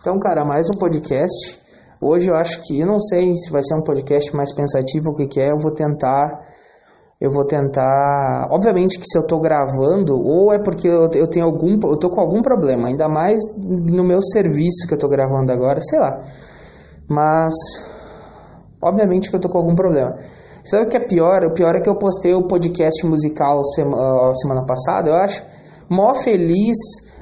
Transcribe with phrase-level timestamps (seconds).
[0.00, 1.60] Então, cara, mais um podcast.
[2.00, 5.14] Hoje eu acho que, eu não sei se vai ser um podcast mais pensativo o
[5.14, 6.40] que, que é, eu vou tentar.
[7.20, 8.48] Eu vou tentar.
[8.50, 11.78] Obviamente que se eu tô gravando, ou é porque eu, eu tenho algum.
[11.84, 15.78] Eu tô com algum problema, ainda mais no meu serviço que eu tô gravando agora,
[15.82, 16.22] sei lá.
[17.06, 17.52] Mas.
[18.82, 20.16] Obviamente que eu tô com algum problema.
[20.64, 21.44] Sabe o que é pior?
[21.44, 25.44] O pior é que eu postei o podcast musical semana, semana passada, eu acho.
[25.90, 26.78] Mó feliz,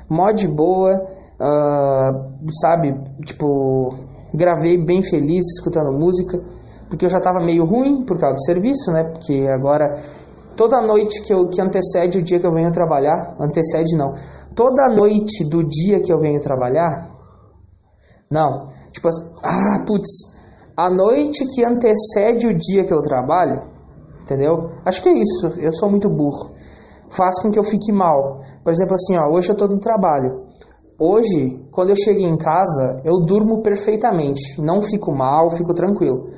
[0.09, 2.95] mó de boa uh, sabe,
[3.25, 3.95] tipo,
[4.35, 6.39] gravei bem feliz escutando música,
[6.89, 9.05] porque eu já estava meio ruim por causa do serviço, né?
[9.05, 9.89] Porque agora
[10.57, 14.13] toda noite que, eu, que antecede o dia que eu venho trabalhar, antecede não,
[14.55, 17.11] toda noite do dia que eu venho trabalhar,
[18.31, 19.09] não, tipo,
[19.43, 20.37] ah, putz,
[20.77, 23.69] a noite que antecede o dia que eu trabalho,
[24.23, 24.73] entendeu?
[24.85, 26.51] Acho que é isso, eu sou muito burro.
[27.11, 28.43] Faz com que eu fique mal.
[28.63, 30.45] Por exemplo, assim, ó, hoje eu tô no trabalho.
[31.01, 36.31] Hoje, quando eu chego em casa, eu durmo perfeitamente, não fico mal, fico tranquilo.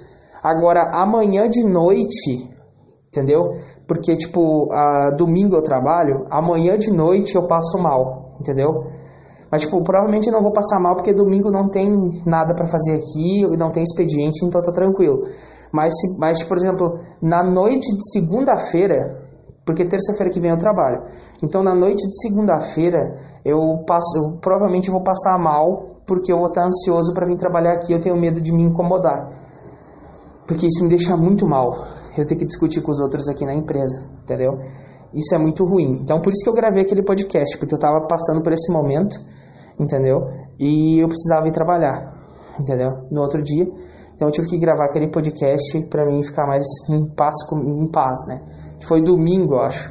[0.42, 2.46] Agora, amanhã de noite,
[3.08, 3.54] entendeu?
[3.88, 8.84] Porque, tipo, a, domingo eu trabalho, amanhã de noite eu passo mal, entendeu?
[9.50, 11.90] Mas, tipo, provavelmente eu não vou passar mal porque domingo não tem
[12.26, 15.22] nada para fazer aqui, não tem expediente, então tá tranquilo.
[15.72, 19.19] Mas, mas por exemplo, na noite de segunda-feira,
[19.70, 21.04] porque terça-feira que vem eu trabalho.
[21.42, 26.48] Então na noite de segunda-feira eu passo, eu provavelmente vou passar mal porque eu vou
[26.48, 27.92] estar ansioso para vir trabalhar aqui.
[27.92, 29.28] Eu tenho medo de me incomodar,
[30.44, 31.86] porque isso me deixa muito mal.
[32.18, 34.58] Eu tenho que discutir com os outros aqui na empresa, entendeu?
[35.14, 35.98] Isso é muito ruim.
[36.02, 39.16] Então por isso que eu gravei aquele podcast, porque eu estava passando por esse momento,
[39.78, 40.18] entendeu?
[40.58, 42.12] E eu precisava ir trabalhar,
[42.58, 43.06] entendeu?
[43.08, 43.66] No outro dia.
[44.20, 48.18] Então eu tive que gravar aquele podcast para mim ficar mais em paz, em paz,
[48.28, 48.42] né?
[48.86, 49.90] Foi domingo, eu acho.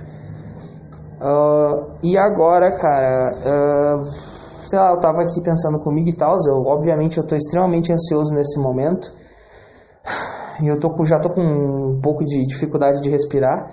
[1.20, 4.06] Uh, e agora, cara, uh,
[4.62, 6.36] sei lá, eu tava aqui pensando comigo e tal.
[6.48, 9.12] Eu, obviamente, eu tô extremamente ansioso nesse momento.
[10.62, 13.72] E eu tô já tô com um pouco de dificuldade de respirar.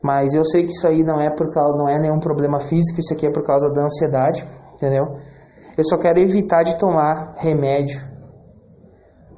[0.00, 3.00] Mas eu sei que isso aí não é por causa, não é nenhum problema físico,
[3.00, 5.16] isso aqui é por causa da ansiedade, entendeu?
[5.76, 8.15] Eu só quero evitar de tomar remédio.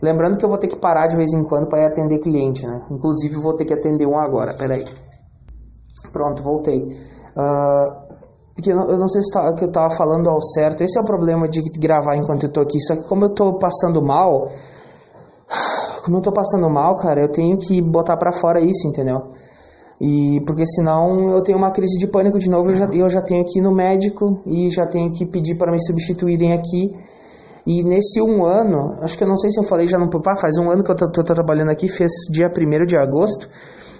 [0.00, 2.82] Lembrando que eu vou ter que parar de vez em quando para atender cliente, né?
[2.90, 4.84] Inclusive vou ter que atender um agora, peraí.
[6.12, 6.78] Pronto, voltei.
[6.78, 8.08] Uh,
[8.54, 10.82] porque eu não sei se tá, que eu estava falando ao certo.
[10.82, 12.80] Esse é o problema de gravar enquanto eu tô aqui.
[12.80, 14.48] Só que como eu tô passando mal,
[16.04, 19.30] como eu tô passando mal, cara, eu tenho que botar para fora isso, entendeu?
[20.00, 23.22] E porque senão eu tenho uma crise de pânico de novo, eu já, eu já
[23.22, 26.92] tenho que ir no médico e já tenho que pedir para me substituírem aqui.
[27.68, 30.34] E nesse um ano, acho que eu não sei se eu falei já no papá,
[30.40, 33.46] faz um ano que eu tô, tô, tô trabalhando aqui, fez dia 1 de agosto.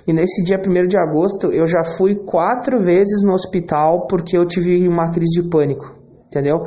[0.07, 4.47] E nesse dia 1 de agosto eu já fui quatro vezes no hospital porque eu
[4.47, 5.95] tive uma crise de pânico,
[6.29, 6.65] entendeu?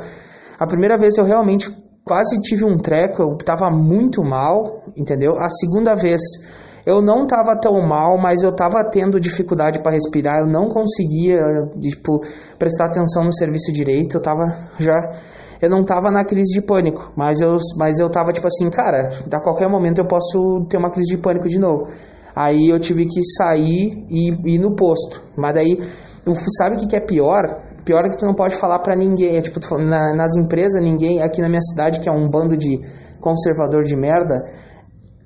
[0.56, 5.32] A primeira vez eu realmente quase tive um treco, eu tava muito mal, entendeu?
[5.40, 6.20] A segunda vez
[6.86, 11.40] eu não tava tão mal, mas eu tava tendo dificuldade para respirar, eu não conseguia,
[11.80, 12.20] tipo,
[12.60, 14.94] prestar atenção no serviço direito, eu tava já
[15.62, 19.10] eu não tava na crise de pânico, mas eu mas eu tava tipo assim, cara,
[19.32, 21.88] a qualquer momento eu posso ter uma crise de pânico de novo.
[22.34, 25.22] Aí eu tive que sair e ir no posto.
[25.36, 25.80] Mas daí,
[26.58, 27.44] sabe o que, que é pior?
[27.84, 29.36] Pior é que tu não pode falar para ninguém.
[29.36, 32.80] É, tipo, na, nas empresas, ninguém, aqui na minha cidade, que é um bando de
[33.20, 34.42] conservador de merda,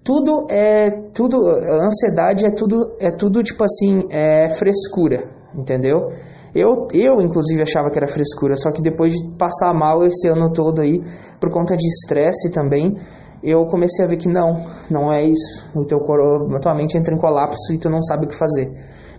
[0.05, 0.91] tudo é.
[1.15, 1.37] Tudo.
[1.83, 2.97] Ansiedade é tudo.
[3.01, 5.29] É tudo tipo assim, é frescura.
[5.55, 6.09] Entendeu?
[6.57, 10.51] Eu, eu, inclusive, achava que era frescura, só que depois de passar mal esse ano
[10.53, 11.03] todo aí,
[11.39, 12.97] por conta de estresse também,
[13.43, 14.57] eu comecei a ver que não,
[14.91, 15.69] não é isso.
[15.75, 18.35] O teu corpo, a tua mente entra em colapso e tu não sabe o que
[18.35, 18.73] fazer.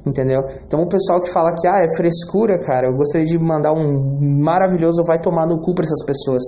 [0.06, 0.42] Entendeu?
[0.66, 4.44] Então o pessoal que fala que ah, é frescura, cara, eu gostaria de mandar um
[4.44, 6.44] maravilhoso vai tomar no cu para essas pessoas.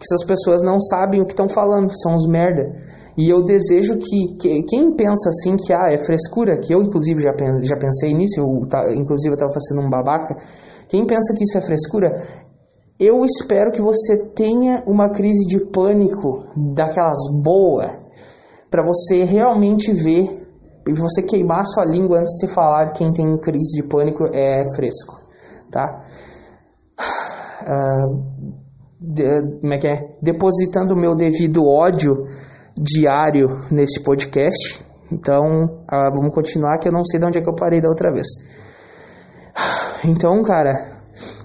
[0.00, 2.74] Essas pessoas não sabem o que estão falando, são uns merda.
[3.16, 7.22] E eu desejo que, que, quem pensa assim que ah, é frescura, que eu inclusive
[7.22, 10.36] já, já pensei nisso, eu, tá, inclusive eu estava fazendo um babaca,
[10.86, 12.12] quem pensa que isso é frescura,
[13.00, 16.44] eu espero que você tenha uma crise de pânico
[16.74, 17.90] daquelas boas
[18.70, 20.46] para você realmente ver
[20.86, 25.20] e você queimar sua língua antes de falar quem tem crise de pânico é fresco,
[25.70, 26.04] tá?
[27.62, 28.65] Uh,
[29.06, 30.16] de, como é que é?
[30.22, 32.26] Depositando o meu devido ódio
[32.76, 34.84] diário nesse podcast.
[35.10, 37.88] Então, uh, vamos continuar que eu não sei de onde é que eu parei da
[37.88, 38.26] outra vez.
[40.04, 40.96] Então, cara,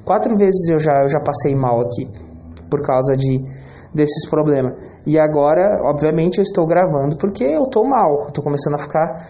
[0.03, 2.09] Quatro vezes eu já, eu já passei mal aqui
[2.69, 3.39] por causa de
[3.93, 4.73] desses problemas.
[5.05, 8.25] E agora, obviamente, eu estou gravando porque eu tô mal.
[8.25, 9.29] Eu tô começando a ficar.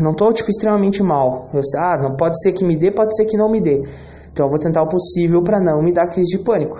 [0.00, 1.50] Não tô, tipo, extremamente mal.
[1.52, 3.82] Eu, ah, não pode ser que me dê, pode ser que não me dê.
[4.30, 6.76] Então eu vou tentar o possível para não me dar crise de pânico.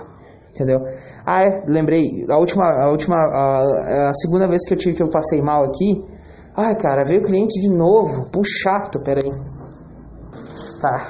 [0.51, 0.79] Entendeu?
[1.25, 5.03] Ah, é, lembrei, a última, a última, a, a segunda vez que eu tive que
[5.03, 6.03] eu passei mal aqui,
[6.55, 9.31] ai, cara, veio cliente de novo, puxa chato, peraí.
[10.81, 11.07] Tá,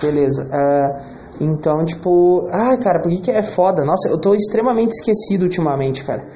[0.00, 0.44] beleza.
[0.44, 3.84] Uh, então, tipo, ai, cara, por que, que é foda?
[3.84, 6.26] Nossa, eu tô extremamente esquecido ultimamente, cara.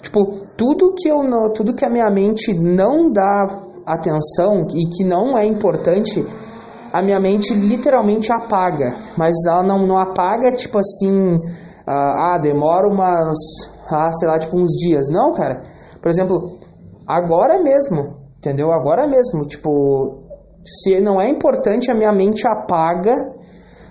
[0.00, 5.04] Tipo, tudo que eu não, tudo que a minha mente não dá atenção e que
[5.04, 6.24] não é importante,
[6.92, 8.94] a minha mente literalmente apaga.
[9.16, 11.40] Mas ela não, não apaga, tipo assim,
[11.86, 13.36] ah, ah, demora umas,
[13.90, 15.08] ah, sei lá, tipo uns dias.
[15.10, 15.62] Não, cara.
[16.00, 16.58] Por exemplo,
[17.06, 18.72] agora mesmo, entendeu?
[18.72, 20.16] Agora mesmo, tipo,
[20.64, 23.32] se não é importante, a minha mente apaga.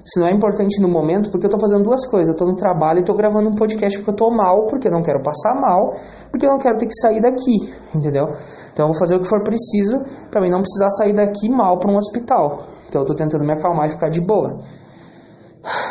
[0.06, 2.28] Se não é importante no momento, porque eu tô fazendo duas coisas.
[2.28, 4.92] Eu tô no trabalho e tô gravando um podcast porque eu tô mal, porque eu
[4.92, 5.94] não quero passar mal,
[6.30, 8.34] porque eu não quero ter que sair daqui, entendeu?
[8.74, 11.80] Então eu vou fazer o que for preciso para mim não precisar sair daqui mal
[11.80, 12.64] para um hospital.
[12.90, 14.60] Então eu tô tentando me acalmar e ficar de boa.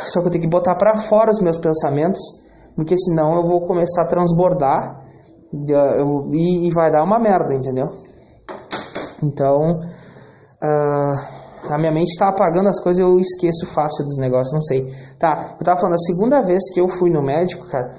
[0.07, 2.21] Só que eu tenho que botar para fora os meus pensamentos,
[2.77, 5.03] porque senão eu vou começar a transbordar
[6.33, 7.89] e vai dar uma merda, entendeu?
[9.23, 9.79] Então,
[10.63, 14.85] uh, a minha mente está apagando as coisas eu esqueço fácil dos negócios, não sei.
[15.19, 17.95] Tá, eu tava falando, a segunda vez que eu fui no médico, cara,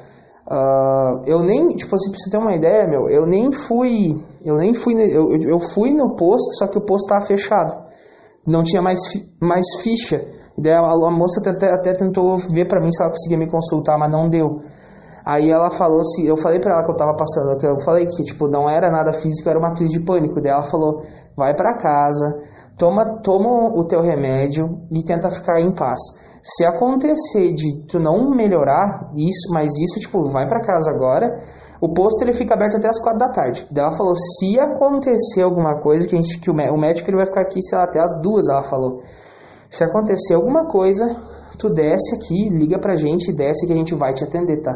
[0.47, 4.57] uh, eu nem, tipo assim, pra você ter uma ideia, meu, eu nem fui, eu
[4.57, 7.83] nem fui, eu, eu fui no posto, só que o posto tava fechado.
[8.45, 8.99] Não tinha mais,
[9.41, 10.21] mais ficha.
[10.57, 14.11] Daí a, moça até, até tentou ver para mim se ela conseguia me consultar, mas
[14.11, 14.59] não deu.
[15.25, 18.23] Aí ela falou se eu falei para ela que eu tava passando, eu falei que
[18.23, 20.41] tipo não era nada físico, era uma crise de pânico.
[20.41, 21.01] Daí ela falou:
[21.35, 22.35] "Vai para casa,
[22.77, 25.99] toma toma o teu remédio e tenta ficar em paz.
[26.43, 31.39] Se acontecer de tu não melhorar isso, mas isso tipo, vai para casa agora.
[31.81, 33.65] O posto ele fica aberto até as quatro da tarde.
[33.71, 37.17] Daí ela falou: "Se acontecer alguma coisa que a gente que o, o médico ele
[37.17, 39.01] vai ficar aqui, sei lá, até as duas", ela falou.
[39.73, 41.03] Se acontecer alguma coisa,
[41.57, 44.71] tu desce aqui, liga pra gente, desce que a gente vai te atender, tá?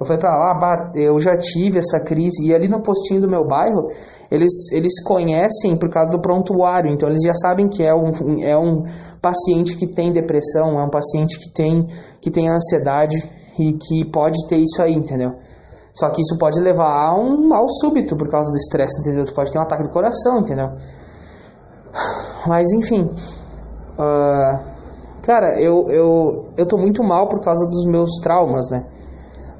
[0.00, 2.44] Eu falei pra lá, eu já tive essa crise.
[2.48, 3.86] E ali no postinho do meu bairro,
[4.28, 6.92] eles, eles conhecem por causa do prontuário.
[6.92, 8.10] Então eles já sabem que é um,
[8.42, 8.82] é um
[9.20, 11.86] paciente que tem depressão, é um paciente que tem,
[12.20, 13.16] que tem ansiedade
[13.60, 15.34] e que pode ter isso aí, entendeu?
[15.94, 19.24] Só que isso pode levar a um mal súbito por causa do estresse, entendeu?
[19.24, 20.70] Tu pode ter um ataque do coração, entendeu?
[22.48, 23.08] Mas enfim.
[23.94, 28.84] Uh, cara, eu, eu, eu tô muito mal por causa dos meus traumas, né?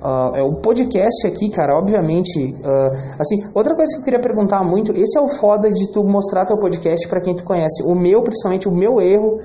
[0.03, 2.55] Uh, é o podcast aqui, cara, obviamente.
[2.59, 6.03] Uh, assim, outra coisa que eu queria perguntar muito, esse é o foda de tu
[6.03, 7.85] mostrar teu podcast para quem tu conhece.
[7.85, 9.39] O meu, principalmente, o meu erro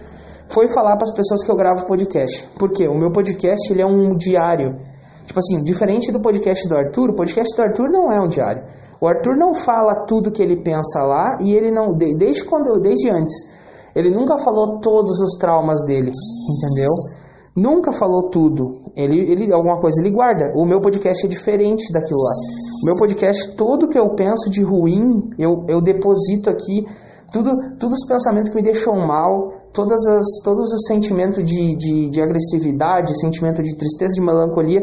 [0.48, 2.48] foi falar para as pessoas que eu gravo podcast.
[2.58, 2.88] Por quê?
[2.88, 4.78] O meu podcast ele é um diário.
[5.26, 8.64] Tipo assim, diferente do podcast do Arthur, o podcast do Arthur não é um diário.
[9.00, 12.80] O Arthur não fala tudo que ele pensa lá e ele não, desde quando eu,
[12.80, 13.48] desde antes,
[13.98, 16.92] ele nunca falou todos os traumas dele, entendeu?
[17.56, 18.76] Nunca falou tudo.
[18.96, 20.54] Ele, ele alguma coisa ele guarda.
[20.56, 22.34] O meu podcast é diferente daquilo lá.
[22.84, 26.86] O meu podcast, tudo que eu penso de ruim, eu, eu deposito aqui.
[27.34, 32.10] Tudo, todos os pensamentos que me deixam mal, todas as, todos os sentimentos de, de,
[32.12, 34.82] de agressividade, sentimento de tristeza, de melancolia,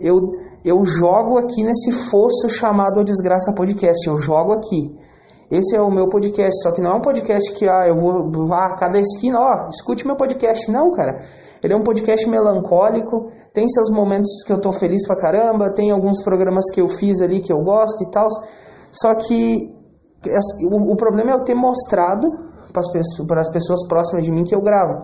[0.00, 0.16] eu,
[0.64, 4.04] eu jogo aqui nesse fosso chamado A Desgraça Podcast.
[4.08, 4.92] Eu jogo aqui.
[5.50, 8.30] Esse é o meu podcast, só que não é um podcast que ah, eu vou,
[8.30, 10.70] vou a cada esquina, ó, escute meu podcast.
[10.70, 11.20] Não, cara.
[11.62, 15.90] Ele é um podcast melancólico, tem seus momentos que eu tô feliz pra caramba, tem
[15.90, 18.28] alguns programas que eu fiz ali que eu gosto e tal.
[18.92, 19.72] Só que
[20.70, 22.28] o, problema é eu ter mostrado
[23.26, 25.02] para as pessoas próximas de mim que eu gravo.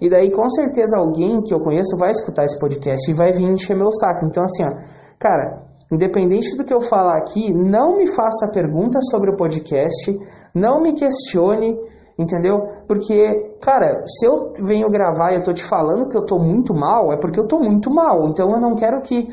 [0.00, 3.48] E daí com certeza alguém que eu conheço vai escutar esse podcast e vai vir
[3.48, 4.26] encher meu saco.
[4.26, 4.70] Então assim, ó,
[5.18, 10.18] cara, independente do que eu falar aqui, não me faça perguntas sobre o podcast,
[10.54, 11.76] não me questione,
[12.18, 12.58] Entendeu?
[12.88, 16.74] Porque, cara, se eu venho gravar e eu tô te falando que eu tô muito
[16.74, 18.26] mal, é porque eu tô muito mal.
[18.28, 19.28] Então eu não quero que,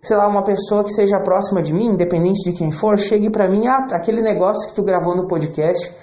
[0.00, 3.50] sei lá, uma pessoa que seja próxima de mim, independente de quem for, chegue pra
[3.50, 5.94] mim, ah, aquele negócio que tu gravou no podcast,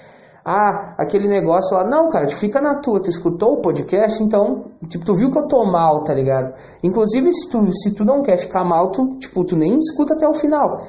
[0.44, 1.88] ah, aquele negócio lá.
[1.88, 5.46] Não, cara, fica na tua, tu escutou o podcast, então, tipo, tu viu que eu
[5.46, 6.54] tô mal, tá ligado?
[6.82, 10.26] Inclusive, se tu, se tu não quer ficar mal, tu, tipo, tu nem escuta até
[10.26, 10.82] o final.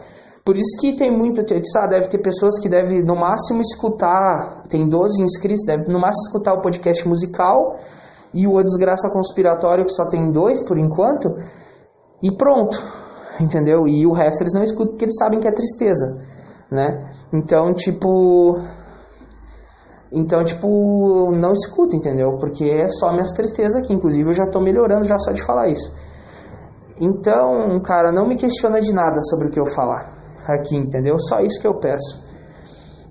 [0.43, 1.41] Por isso que tem muito,
[1.71, 6.27] sabe, deve ter pessoas que devem no máximo escutar, tem 12 inscritos, deve no máximo
[6.27, 7.77] escutar o podcast musical
[8.33, 11.29] e o Desgraça Conspiratório que só tem dois por enquanto,
[12.23, 12.75] e pronto,
[13.39, 13.87] entendeu?
[13.87, 16.07] E o resto eles não escutam porque eles sabem que é tristeza,
[16.71, 17.11] né?
[17.31, 18.57] Então, tipo,
[20.11, 22.37] então, tipo, não escuta, entendeu?
[22.37, 23.93] Porque é só minhas tristezas aqui.
[23.93, 25.95] Inclusive, eu já tô melhorando já só de falar isso.
[26.99, 30.13] Então, cara, não me questiona de nada sobre o que eu falar
[30.45, 31.17] aqui, entendeu?
[31.17, 32.21] Só isso que eu peço.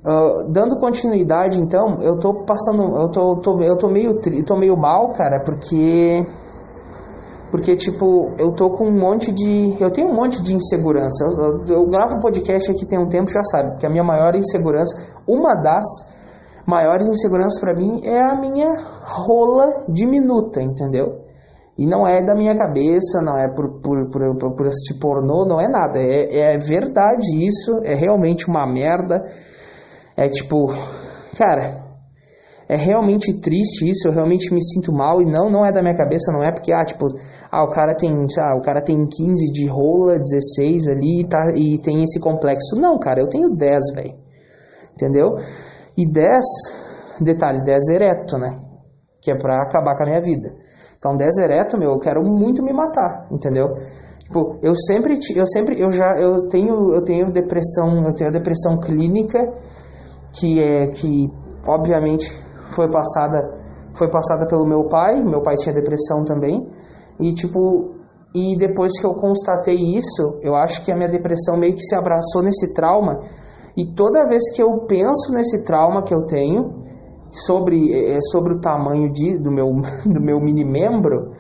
[0.04, 4.76] Uh, dando continuidade, então, eu tô passando, eu tô, tô eu tô meio, tô meio
[4.76, 6.25] mal, cara, porque
[7.50, 9.76] Porque, tipo, eu tô com um monte de.
[9.80, 11.25] Eu tenho um monte de insegurança.
[11.25, 14.04] Eu, eu, eu gravo um podcast aqui tem um tempo, já sabe, que a minha
[14.04, 15.85] maior insegurança, uma das
[16.71, 18.69] maiores inseguranças para mim é a minha
[19.03, 21.25] rola diminuta, entendeu?
[21.77, 25.47] E não é da minha cabeça, não é por, por, por, por, por assistir pornô,
[25.47, 25.99] não é nada.
[25.99, 29.25] É, é verdade isso, é realmente uma merda.
[30.17, 30.67] É tipo,
[31.37, 31.83] cara,
[32.69, 35.97] é realmente triste isso, eu realmente me sinto mal e não, não é da minha
[35.97, 37.07] cabeça, não é porque, ah, tipo,
[37.50, 41.79] ah, o cara tem, ah, o cara tem 15 de rola, 16 ali tá, e
[41.79, 42.77] tem esse complexo.
[42.79, 44.15] Não, cara, eu tenho 10, velho.
[44.95, 45.31] Entendeu?
[45.97, 46.44] E 10,
[47.20, 48.61] detalhe, 10 ereto, né?
[49.20, 50.54] Que é pra acabar com a minha vida.
[50.99, 53.68] Então 10 ereto, meu, eu quero muito me matar, entendeu?
[54.30, 58.78] Tipo, eu sempre, eu sempre, eu já, eu tenho, eu tenho depressão, eu tenho depressão
[58.78, 59.52] clínica,
[60.32, 61.28] que é, que
[61.66, 62.30] obviamente
[62.75, 63.50] foi passada,
[63.94, 66.64] foi passada pelo meu pai, meu pai tinha depressão também,
[67.18, 67.97] e tipo,
[68.35, 71.97] e depois que eu constatei isso, eu acho que a minha depressão meio que se
[71.97, 73.20] abraçou nesse trauma,
[73.77, 76.81] e toda vez que eu penso nesse trauma que eu tenho,
[77.31, 79.67] sobre, é, sobre o tamanho de, do, meu,
[80.05, 81.33] do meu mini membro,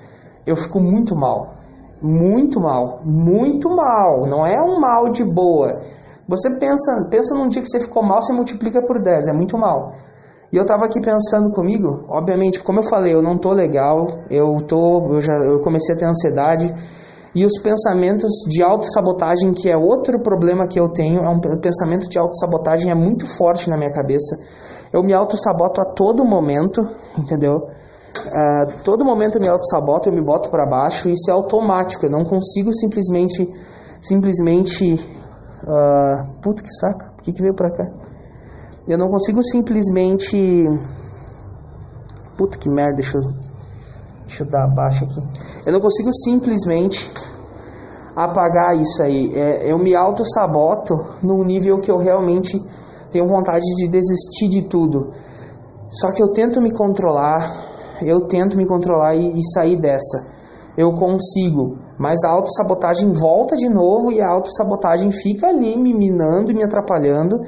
[0.46, 1.54] eu fico muito mal.
[2.00, 3.02] Muito mal.
[3.04, 4.26] Muito mal.
[4.26, 5.80] Não é um mal de boa.
[6.26, 9.28] Você pensa, pensa num dia que você ficou mal, você multiplica por 10.
[9.28, 9.92] É muito mal.
[10.52, 14.56] E eu tava aqui pensando comigo, obviamente, como eu falei, eu não tô legal, eu
[14.66, 16.74] tô, eu já eu comecei a ter ansiedade
[17.34, 22.08] e os pensamentos de autossabotagem, que é outro problema que eu tenho, é um pensamento
[22.08, 24.36] de autossabotagem é muito forte na minha cabeça.
[24.92, 26.82] Eu me auto-saboto a todo momento,
[27.16, 27.68] entendeu?
[28.26, 32.10] Uh, todo momento eu me auto-saboto, eu me boto para baixo, isso é automático, eu
[32.10, 33.48] não consigo simplesmente,
[34.00, 37.84] simplesmente, uh, puta que saco, o que, que veio pra cá?
[38.88, 40.64] Eu não consigo simplesmente,
[42.36, 43.49] puta que merda, deixa eu,
[44.30, 45.20] deixa eu dar abaixo aqui.
[45.66, 47.12] Eu não consigo simplesmente
[48.14, 49.32] apagar isso aí.
[49.34, 52.62] É, eu me auto-saboto num nível que eu realmente
[53.10, 55.10] tenho vontade de desistir de tudo.
[55.90, 57.52] Só que eu tento me controlar,
[58.02, 60.30] eu tento me controlar e, e sair dessa.
[60.78, 66.52] Eu consigo, mas a autossabotagem volta de novo e a autossabotagem fica ali me minando
[66.52, 67.40] e me atrapalhando.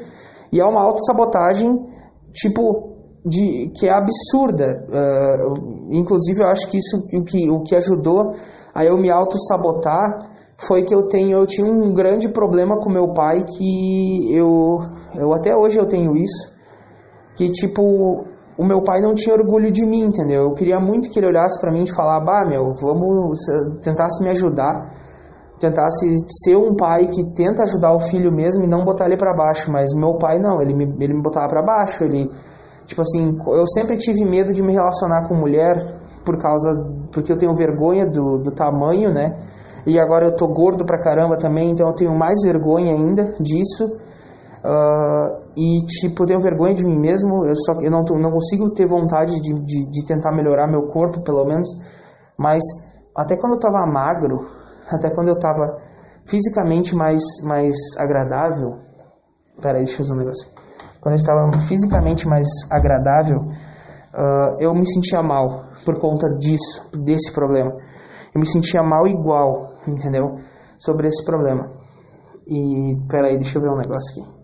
[0.52, 1.70] E é uma autossabotagem,
[2.32, 2.91] tipo,
[3.24, 4.84] de, que é absurda.
[4.88, 8.34] Uh, inclusive, eu acho que isso o que, o que ajudou
[8.74, 10.18] a eu me auto-sabotar
[10.66, 14.78] foi que eu tenho eu tinha um grande problema com meu pai que eu
[15.18, 16.52] eu até hoje eu tenho isso
[17.36, 17.82] que tipo
[18.56, 21.60] o meu pai não tinha orgulho de mim entendeu eu queria muito que ele olhasse
[21.60, 23.38] para mim e falar bah meu vamos
[23.82, 25.02] tentasse me ajudar
[25.58, 26.06] tentasse
[26.44, 29.70] ser um pai que tenta ajudar o filho mesmo e não botar ele para baixo
[29.70, 32.30] mas meu pai não ele me ele me botava para baixo ele
[32.84, 36.70] tipo assim eu sempre tive medo de me relacionar com mulher por causa
[37.12, 39.36] porque eu tenho vergonha do, do tamanho né
[39.86, 43.84] e agora eu tô gordo pra caramba também, então eu tenho mais vergonha ainda disso.
[44.64, 48.70] Uh, e tipo, eu tenho vergonha de mim mesmo, eu só eu não, não consigo
[48.70, 51.68] ter vontade de, de, de tentar melhorar meu corpo, pelo menos.
[52.38, 52.62] Mas
[53.16, 54.46] até quando eu tava magro,
[54.88, 55.78] até quando eu tava
[56.26, 58.78] fisicamente mais, mais agradável.
[59.60, 60.48] Pera aí, deixa eu usar um negócio.
[61.02, 67.34] Quando eu estava fisicamente mais agradável, uh, eu me sentia mal por conta disso, desse
[67.34, 67.72] problema
[68.34, 70.36] eu me sentia mal igual, entendeu?
[70.78, 71.70] Sobre esse problema.
[72.46, 74.42] E, peraí, deixa eu ver um negócio aqui.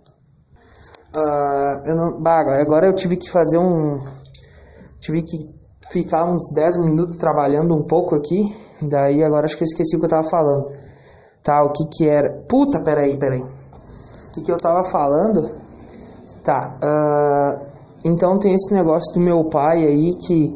[1.17, 3.99] Uh, eu não, bah, agora eu tive que fazer um.
[5.01, 5.39] Tive que
[5.91, 8.45] ficar uns 10 minutos trabalhando um pouco aqui.
[8.83, 10.67] Daí agora acho que eu esqueci o que eu tava falando.
[11.43, 12.45] Tá, o que que era.
[12.49, 13.41] Puta, peraí, peraí.
[13.41, 15.57] O que que eu tava falando?
[16.49, 17.67] Tá, uh,
[18.03, 20.55] então tem esse negócio do meu pai aí que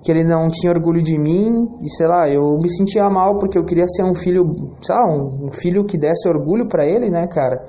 [0.00, 3.58] que ele não tinha orgulho de mim e sei lá, eu me sentia mal porque
[3.58, 4.44] eu queria ser um filho,
[4.80, 7.66] sei lá, um, filho que desse orgulho para ele, né, cara?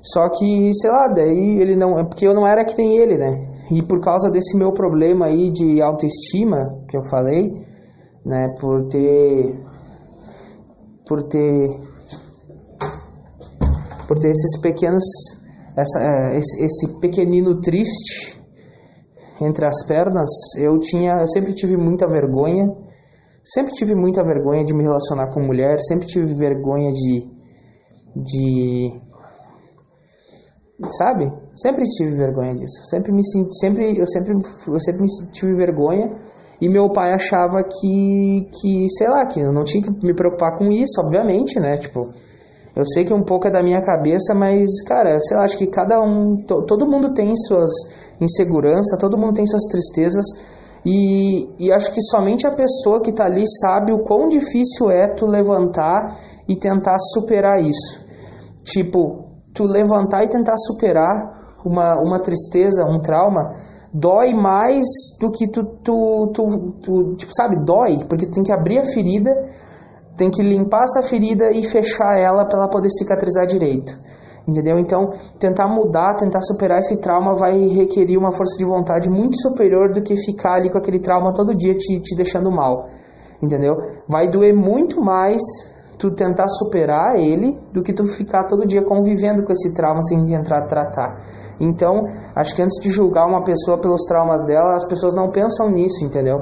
[0.00, 3.18] Só que, sei lá, daí ele não, é porque eu não era que nem ele,
[3.18, 3.64] né?
[3.72, 7.50] E por causa desse meu problema aí de autoestima que eu falei,
[8.24, 9.58] né, por ter
[11.08, 11.68] por ter
[14.06, 15.45] por ter esses pequenos
[15.76, 18.40] essa, é, esse, esse pequenino triste
[19.40, 22.66] entre as pernas, eu tinha, eu sempre tive muita vergonha,
[23.44, 27.36] sempre tive muita vergonha de me relacionar com mulher, sempre tive vergonha de
[28.16, 28.92] de
[30.88, 31.30] sabe?
[31.54, 32.82] Sempre tive vergonha disso.
[32.84, 36.16] Sempre me senti, sempre eu sempre eu sempre tive vergonha
[36.60, 40.56] e meu pai achava que que, sei lá, que eu não tinha que me preocupar
[40.56, 41.76] com isso, obviamente, né?
[41.76, 42.08] Tipo,
[42.76, 45.66] eu sei que um pouco é da minha cabeça, mas cara, sei lá, acho que
[45.66, 47.70] cada um, to, todo mundo tem suas
[48.20, 50.24] insegurança, todo mundo tem suas tristezas
[50.84, 55.08] E, e acho que somente a pessoa que está ali sabe o quão difícil é
[55.08, 56.16] tu levantar
[56.48, 58.04] e tentar superar isso.
[58.62, 63.56] Tipo, tu levantar e tentar superar uma, uma tristeza, um trauma,
[63.92, 64.84] dói mais
[65.20, 68.84] do que tu, tu, tu, tu, tipo, sabe, dói, porque tu tem que abrir a
[68.84, 69.30] ferida,
[70.16, 73.96] tem que limpar essa ferida e fechar ela para ela poder cicatrizar direito.
[74.46, 74.78] Entendeu?
[74.78, 79.92] Então, tentar mudar, tentar superar esse trauma vai requerir uma força de vontade muito superior
[79.92, 82.88] do que ficar ali com aquele trauma todo dia te, te deixando mal.
[83.42, 83.74] Entendeu?
[84.08, 85.42] Vai doer muito mais
[85.98, 90.24] tu tentar superar ele do que tu ficar todo dia convivendo com esse trauma sem
[90.24, 91.16] tentar tratar.
[91.60, 92.04] Então,
[92.34, 96.04] acho que antes de julgar uma pessoa pelos traumas dela, as pessoas não pensam nisso,
[96.04, 96.38] entendeu?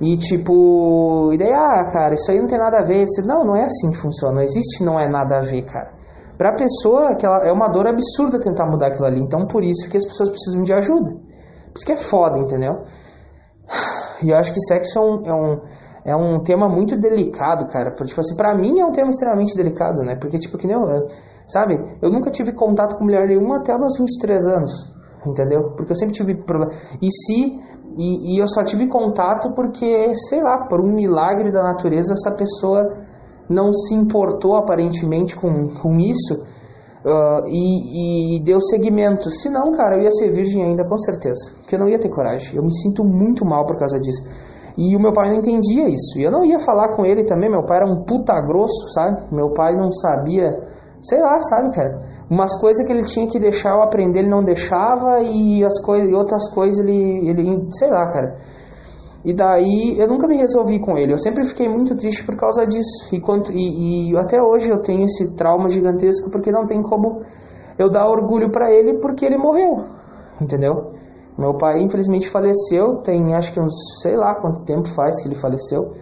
[0.00, 3.04] E tipo, e daí, ah, cara, isso aí não tem nada a ver.
[3.26, 4.36] Não, não é assim que funciona.
[4.36, 5.92] Não existe não é nada a ver, cara.
[6.38, 9.20] Pra pessoa, aquela, é uma dor absurda tentar mudar aquilo ali.
[9.20, 11.10] Então, por isso que as pessoas precisam de ajuda.
[11.10, 12.84] Por isso que é foda, entendeu?
[14.22, 15.60] E eu acho que sexo é um, é um,
[16.04, 17.90] é um tema muito delicado, cara.
[17.92, 20.14] Porque, tipo assim, pra mim é um tema extremamente delicado, né?
[20.20, 21.08] Porque, tipo, que nem eu,
[21.48, 21.74] sabe?
[22.02, 24.92] Eu nunca tive contato com mulher nenhuma até meus 23 anos,
[25.26, 25.70] entendeu?
[25.76, 26.72] Porque eu sempre tive problema.
[27.00, 27.70] E se.
[27.98, 32.36] E, e eu só tive contato porque, sei lá, por um milagre da natureza, essa
[32.36, 32.82] pessoa
[33.48, 36.34] não se importou aparentemente com, com isso
[37.04, 39.28] uh, e, e, deu seguimento.
[39.30, 42.08] Se não, cara, eu ia ser virgem ainda com certeza, porque eu não ia ter
[42.08, 42.56] coragem.
[42.56, 44.22] Eu me sinto muito mal por causa disso.
[44.78, 46.18] E o meu pai não entendia isso.
[46.18, 47.50] E eu não ia falar com ele também.
[47.50, 49.34] Meu pai era um puta grosso, sabe?
[49.34, 50.48] Meu pai não sabia,
[51.00, 52.02] sei lá, sabe, cara?
[52.30, 56.08] Umas coisas que ele tinha que deixar eu aprender, ele não deixava, e as coisas,
[56.08, 58.38] e outras coisas ele, ele, sei lá, cara.
[59.24, 61.12] E daí eu nunca me resolvi com ele.
[61.12, 63.14] Eu sempre fiquei muito triste por causa disso.
[63.14, 67.22] E, quanto, e, e até hoje eu tenho esse trauma gigantesco porque não tem como
[67.78, 69.84] eu dar orgulho para ele porque ele morreu.
[70.40, 70.90] Entendeu?
[71.38, 75.36] Meu pai infelizmente faleceu, tem acho que uns sei lá quanto tempo faz que ele
[75.36, 75.92] faleceu.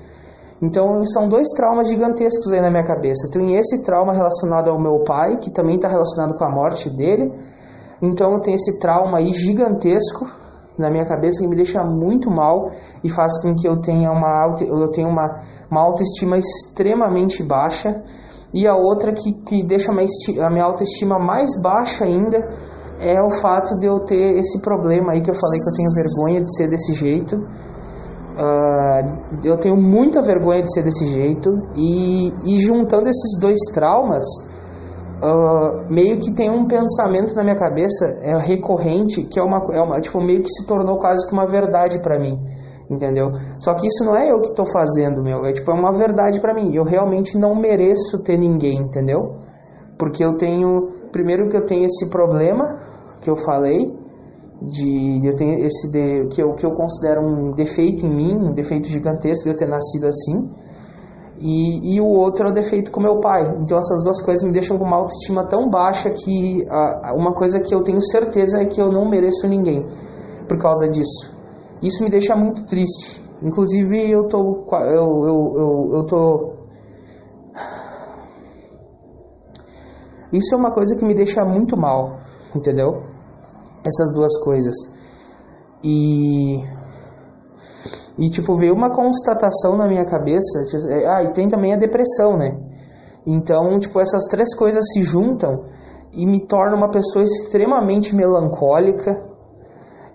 [0.60, 3.30] Então são dois traumas gigantescos aí na minha cabeça.
[3.32, 7.32] Tem esse trauma relacionado ao meu pai, que também está relacionado com a morte dele.
[8.02, 10.26] Então tem esse trauma aí gigantesco
[10.78, 12.70] na minha cabeça que me deixa muito mal
[13.02, 18.02] e faz com que eu tenha uma, auto, eu tenha uma, uma autoestima extremamente baixa.
[18.54, 22.38] E a outra que, que deixa a minha autoestima mais baixa ainda
[23.00, 25.94] é o fato de eu ter esse problema aí que eu falei que eu tenho
[25.94, 27.36] vergonha de ser desse jeito.
[28.38, 34.24] Uh, eu tenho muita vergonha de ser desse jeito e, e juntando esses dois traumas,
[35.22, 39.80] uh, meio que tem um pensamento na minha cabeça é recorrente que é uma, é
[39.80, 42.38] uma tipo meio que se tornou quase que uma verdade para mim
[42.90, 43.32] entendeu?
[43.60, 46.40] Só que isso não é eu que estou fazendo meu é tipo é uma verdade
[46.40, 49.36] para mim eu realmente não mereço ter ninguém entendeu?
[49.98, 52.78] Porque eu tenho primeiro que eu tenho esse problema
[53.20, 53.96] que eu falei
[54.60, 58.52] de eu tenho esse de, que eu que eu considero um defeito em mim um
[58.52, 60.50] defeito gigantesco de eu ter nascido assim
[61.40, 63.42] e, e o outro é o defeito com meu pai.
[63.60, 66.66] Então essas duas coisas me deixam com uma autoestima tão baixa que
[67.14, 69.86] uma coisa que eu tenho certeza é que eu não mereço ninguém
[70.48, 71.36] por causa disso.
[71.82, 73.24] Isso me deixa muito triste.
[73.42, 76.52] Inclusive eu tô eu, eu, eu, eu tô
[80.32, 82.18] Isso é uma coisa que me deixa muito mal,
[82.54, 83.07] entendeu?
[83.88, 84.74] Essas duas coisas.
[85.82, 86.62] E
[88.18, 90.64] e, tipo, veio uma constatação na minha cabeça.
[90.64, 92.58] Tipo, é, ah, e tem também a depressão, né?
[93.24, 95.66] Então, tipo, essas três coisas se juntam
[96.12, 99.24] e me tornam uma pessoa extremamente melancólica.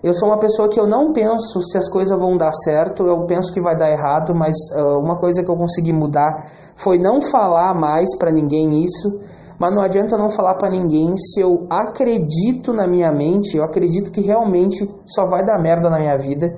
[0.02, 3.24] Eu sou uma pessoa que eu não penso se as coisas vão dar certo, eu
[3.24, 7.22] penso que vai dar errado, mas uh, uma coisa que eu consegui mudar foi não
[7.22, 9.18] falar mais para ninguém isso.
[9.58, 14.10] Mas não adianta não falar para ninguém se eu acredito na minha mente, eu acredito
[14.10, 16.54] que realmente só vai dar merda na minha vida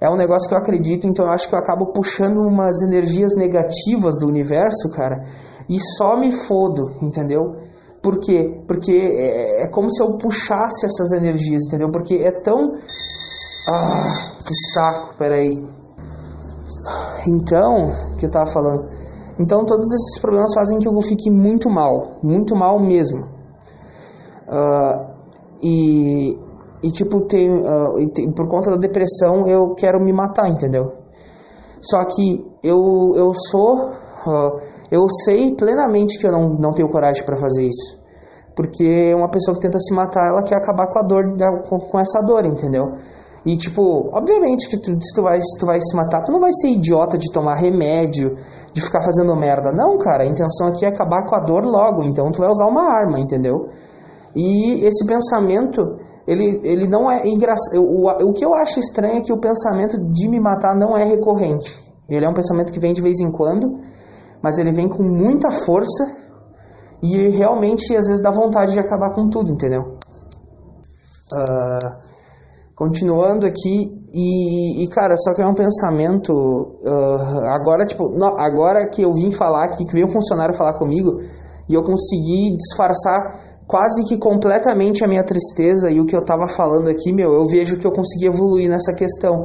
[0.00, 3.34] é um negócio que eu acredito, então eu acho que eu acabo puxando umas energias
[3.34, 5.24] negativas do universo, cara,
[5.68, 7.56] e só me fodo, entendeu?
[8.02, 8.62] Por quê?
[8.68, 11.90] Porque é, é como se eu puxasse essas energias, entendeu?
[11.90, 12.74] Porque é tão.
[13.68, 15.66] Ah, que saco, peraí.
[17.26, 19.05] Então, que eu tava falando.
[19.38, 23.24] Então, todos esses problemas fazem que eu fique muito mal, muito mal mesmo.
[24.48, 25.16] Uh,
[25.62, 26.38] e
[26.82, 30.92] e tipo, tem, uh, tem, por conta da depressão eu quero me matar, entendeu?
[31.80, 37.24] Só que eu, eu sou, uh, eu sei plenamente que eu não, não tenho coragem
[37.24, 38.04] para fazer isso.
[38.54, 41.24] Porque uma pessoa que tenta se matar, ela quer acabar com a dor,
[41.68, 42.94] com essa dor, entendeu?
[43.44, 46.40] E tipo, obviamente que tu, se, tu vai, se tu vai se matar, tu não
[46.40, 48.36] vai ser idiota de tomar remédio,
[48.76, 49.72] de ficar fazendo merda.
[49.72, 52.66] Não, cara, a intenção aqui é acabar com a dor logo, então tu vai usar
[52.66, 53.70] uma arma, entendeu?
[54.36, 55.80] E esse pensamento
[56.26, 57.80] ele, ele não é engraçado.
[57.80, 61.04] O, o que eu acho estranho é que o pensamento de me matar não é
[61.04, 61.82] recorrente.
[62.06, 63.80] Ele é um pensamento que vem de vez em quando,
[64.42, 66.04] mas ele vem com muita força
[67.02, 69.96] e realmente às vezes dá vontade de acabar com tudo, entendeu?
[71.34, 72.05] Uh,
[72.76, 78.90] continuando aqui e, e, cara, só que é um pensamento uh, agora tipo não, agora
[78.90, 81.18] que eu vim falar aqui que veio um funcionário falar comigo
[81.68, 86.46] e eu consegui disfarçar quase que completamente a minha tristeza e o que eu tava
[86.48, 89.44] falando aqui, meu, eu vejo que eu consegui evoluir nessa questão.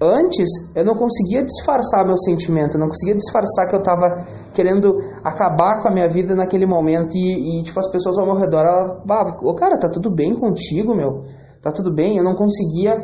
[0.00, 4.94] Antes, eu não conseguia disfarçar meu sentimento, eu não conseguia disfarçar que eu tava querendo
[5.24, 8.60] acabar com a minha vida naquele momento e, e tipo, as pessoas ao meu redor,
[8.60, 11.24] ela, ah, cara, tá tudo bem contigo, meu?
[11.66, 12.16] Tá tudo bem?
[12.16, 12.94] Eu não conseguia,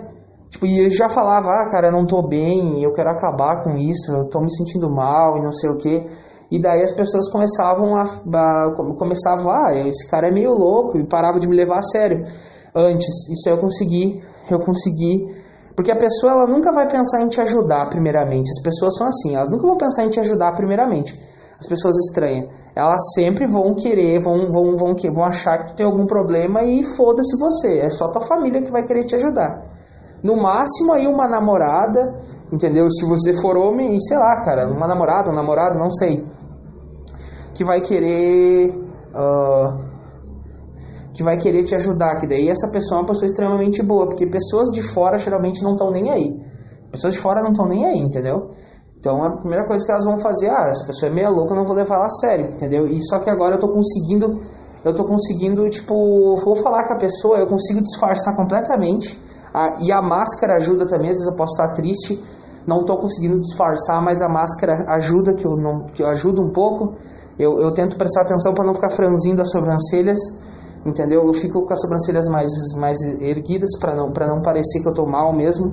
[0.49, 3.77] tipo, e eu já falava, ah, cara, eu não tô bem, eu quero acabar com
[3.77, 6.07] isso, eu tô me sentindo mal e não sei o que.
[6.49, 11.05] E daí as pessoas começavam a, a começavam, ah, esse cara é meio louco e
[11.05, 12.25] parava de me levar a sério.
[12.73, 15.27] Antes, isso eu consegui, eu consegui,
[15.75, 18.49] porque a pessoa ela nunca vai pensar em te ajudar primeiramente.
[18.49, 21.19] As pessoas são assim, elas nunca vão pensar em te ajudar primeiramente.
[21.63, 25.87] As pessoas estranhas, elas sempre vão querer, vão vão vão vão achar que tu tem
[25.87, 29.63] algum problema e foda-se você, é só tua família que vai querer te ajudar.
[30.25, 32.21] No máximo aí uma namorada,
[32.53, 32.91] entendeu?
[32.91, 36.25] Se você for homem, sei lá, cara, uma namorada, um namorado, não sei
[37.55, 38.75] que vai querer
[39.15, 39.93] uh,
[41.15, 44.27] que vai querer te ajudar, que daí essa pessoa é uma pessoa extremamente boa, porque
[44.27, 46.41] pessoas de fora geralmente não estão nem aí.
[46.91, 48.51] Pessoas de fora não estão nem aí, entendeu?
[49.03, 51.57] Então a primeira coisa que elas vão fazer, ah, essa pessoa é meio louca, eu
[51.57, 52.87] não vou levar ela a sério, entendeu?
[52.87, 54.41] E só que agora eu tô conseguindo,
[54.85, 59.21] eu tô conseguindo, tipo, vou falar com a pessoa, eu consigo disfarçar completamente.
[59.53, 62.23] Ah, e a máscara ajuda também, às vezes eu posso estar triste,
[62.65, 66.53] não estou conseguindo disfarçar, mas a máscara ajuda, que eu não, que eu ajudo um
[66.53, 66.95] pouco.
[67.37, 70.21] Eu, eu tento prestar atenção para não ficar franzindo as sobrancelhas,
[70.87, 71.27] entendeu?
[71.27, 74.93] Eu fico com as sobrancelhas mais, mais erguidas para não, pra não parecer que eu
[74.93, 75.73] estou mal mesmo.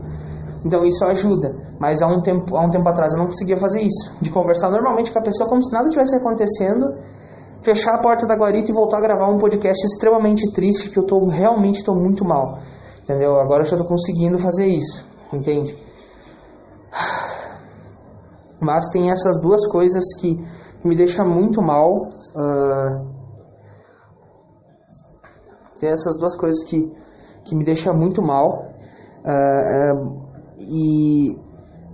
[0.63, 1.56] Então isso ajuda.
[1.80, 4.17] Mas há um, tempo, há um tempo atrás eu não conseguia fazer isso.
[4.22, 6.86] De conversar normalmente com a pessoa como se nada tivesse acontecendo,
[7.62, 11.04] fechar a porta da guarita e voltar a gravar um podcast extremamente triste que eu
[11.04, 12.60] tô, realmente estou muito mal.
[13.02, 13.39] Entendeu?
[13.39, 15.08] Agora eu já estou conseguindo fazer isso.
[15.32, 15.76] Entende?
[18.62, 20.38] Mas tem essas duas coisas que
[20.82, 21.93] que me deixa muito mal.
[21.93, 23.08] Uh,
[25.80, 26.91] tem essas duas coisas que,
[27.43, 28.65] que me deixa muito mal.
[29.26, 30.29] Uh, uh,
[30.60, 31.38] e,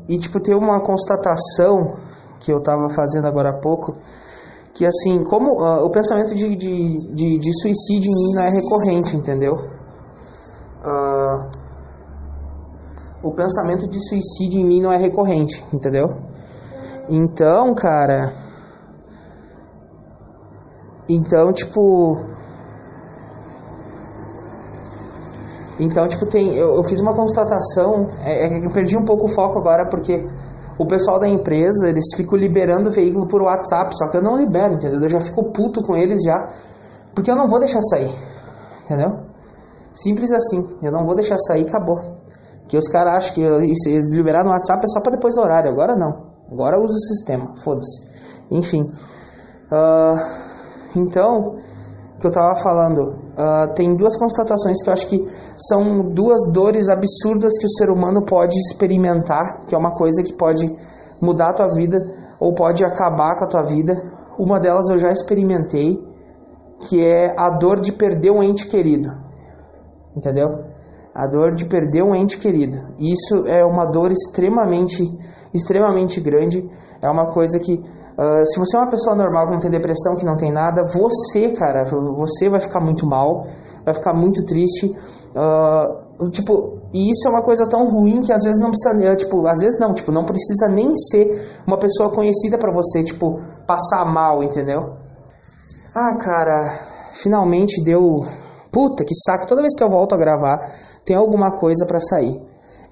[0.10, 1.98] e, tipo, tem uma constatação
[2.40, 3.96] que eu estava fazendo agora há pouco,
[4.74, 9.16] que assim, como o pensamento de, de, de, de, suicídio em mim não é recorrente,
[9.16, 9.76] entendeu?
[13.24, 16.06] o pensamento de suicídio em mim não é recorrente, entendeu?
[17.10, 18.34] Então, cara,
[21.10, 22.18] então, tipo.
[25.80, 26.56] Então, tipo, tem.
[26.56, 28.10] Eu, eu fiz uma constatação.
[28.22, 30.14] É, é, que eu perdi um pouco o foco agora, porque
[30.80, 34.38] o pessoal da empresa, eles ficam liberando o veículo por WhatsApp, só que eu não
[34.38, 35.02] libero, entendeu?
[35.02, 36.38] Eu já fico puto com eles já.
[37.14, 38.10] Porque eu não vou deixar sair.
[38.84, 39.26] Entendeu?
[39.94, 40.62] Simples assim.
[40.84, 42.16] Eu não vou deixar sair acabou.
[42.68, 45.72] Que os caras acham que eles liberaram no WhatsApp é só para depois do horário.
[45.72, 46.34] Agora não.
[46.52, 47.54] Agora usa o sistema.
[47.64, 48.04] Foda-se.
[48.52, 48.84] Enfim.
[49.72, 51.58] Uh, então,
[52.20, 55.26] que eu estava falando, uh, tem duas constatações que eu acho que
[55.56, 60.34] são duas dores absurdas que o ser humano pode experimentar, que é uma coisa que
[60.34, 60.74] pode
[61.22, 61.98] mudar a tua vida
[62.40, 63.94] ou pode acabar com a tua vida.
[64.40, 65.98] Uma delas eu já experimentei,
[66.88, 69.12] que é a dor de perder um ente querido.
[70.16, 70.48] Entendeu?
[71.14, 72.78] A dor de perder um ente querido.
[73.00, 75.04] Isso é uma dor extremamente,
[75.54, 76.70] extremamente grande.
[77.02, 77.82] É uma coisa que
[78.18, 80.86] Uh, se você é uma pessoa normal que não tem depressão, que não tem nada,
[80.86, 83.46] você, cara, você vai ficar muito mal,
[83.84, 84.96] vai ficar muito triste.
[85.36, 89.46] Uh, tipo, e isso é uma coisa tão ruim que às vezes não precisa, tipo,
[89.48, 94.06] às vezes não, tipo, não precisa nem ser uma pessoa conhecida para você, tipo, passar
[94.06, 94.94] mal, entendeu?
[95.94, 96.80] Ah, cara,
[97.14, 98.26] finalmente deu.
[98.72, 100.60] Puta que saco, toda vez que eu volto a gravar,
[101.06, 102.42] tem alguma coisa para sair.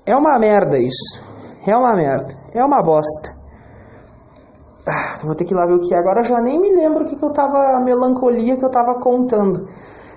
[0.05, 1.23] É uma merda isso.
[1.65, 2.33] É uma merda.
[2.53, 3.42] É uma bosta.
[4.87, 5.97] Ah, vou ter que ir lá ver o que é.
[5.97, 7.77] Agora eu já nem me lembro o que, que eu tava.
[7.77, 9.67] A melancolia que eu tava contando.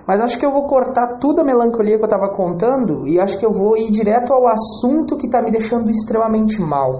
[0.07, 3.37] Mas acho que eu vou cortar toda a melancolia que eu tava contando e acho
[3.37, 6.93] que eu vou ir direto ao assunto que tá me deixando extremamente mal.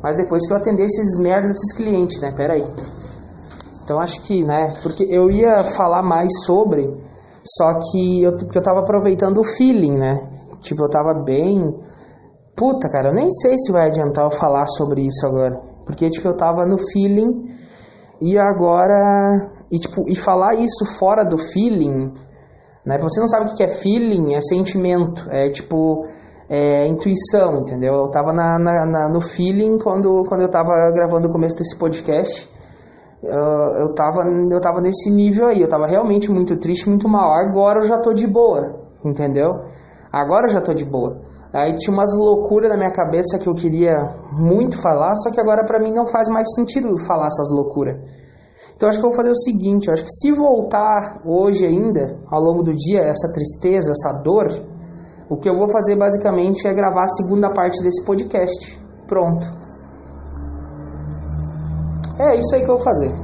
[0.00, 2.32] Mas depois que eu atender esses merda desses clientes, né?
[2.36, 2.64] Pera aí.
[3.82, 4.72] Então acho que, né?
[4.82, 6.88] Porque eu ia falar mais sobre,
[7.42, 10.30] só que eu, porque eu tava aproveitando o feeling, né?
[10.60, 11.74] Tipo, eu tava bem.
[12.56, 15.73] Puta, cara, eu nem sei se vai adiantar eu falar sobre isso agora.
[15.84, 17.46] Porque, tipo, eu tava no feeling
[18.20, 19.50] e agora...
[19.70, 22.12] E, tipo, e falar isso fora do feeling
[22.84, 22.98] Né?
[22.98, 26.06] Você não sabe o que é feeling, é sentimento, é tipo
[26.48, 27.94] é, intuição, entendeu?
[27.94, 31.76] Eu tava na, na, na, no feeling quando, quando eu tava gravando o começo desse
[31.78, 32.52] podcast.
[33.22, 34.20] Eu, tava,
[34.50, 37.32] eu tava nesse nível aí, eu tava realmente muito triste, muito mal.
[37.32, 39.64] Agora eu já tô de boa, entendeu?
[40.12, 41.22] Agora eu já tô de boa.
[41.54, 43.94] Aí tinha umas loucuras na minha cabeça que eu queria
[44.32, 47.96] muito falar, só que agora para mim não faz mais sentido falar essas loucuras.
[48.74, 52.42] Então acho que eu vou fazer o seguinte, acho que se voltar hoje ainda, ao
[52.42, 54.46] longo do dia, essa tristeza, essa dor,
[55.30, 58.76] o que eu vou fazer basicamente é gravar a segunda parte desse podcast.
[59.06, 59.46] Pronto.
[62.18, 63.23] É isso aí que eu vou fazer.